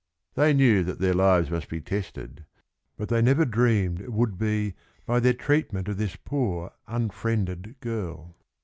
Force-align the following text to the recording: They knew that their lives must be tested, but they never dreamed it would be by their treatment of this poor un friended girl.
They 0.33 0.51
knew 0.51 0.83
that 0.85 0.97
their 0.97 1.13
lives 1.13 1.51
must 1.51 1.69
be 1.69 1.79
tested, 1.79 2.45
but 2.97 3.07
they 3.09 3.21
never 3.21 3.45
dreamed 3.45 4.01
it 4.01 4.11
would 4.11 4.35
be 4.39 4.73
by 5.05 5.19
their 5.19 5.35
treatment 5.35 5.87
of 5.87 5.97
this 5.97 6.15
poor 6.15 6.71
un 6.87 7.11
friended 7.11 7.75
girl. 7.81 8.35